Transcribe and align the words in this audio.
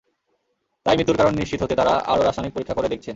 তাই 0.85 0.95
মৃত্যুর 0.97 1.17
কারণ 1.17 1.33
নিশ্চিত 1.33 1.59
হতে 1.63 1.75
তাঁরা 1.75 1.93
আরও 2.11 2.21
রাসায়নিক 2.23 2.53
পরীক্ষা 2.53 2.73
করে 2.73 2.87
দেখছেন। 2.87 3.09